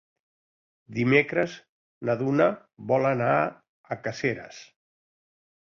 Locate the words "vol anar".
2.93-3.37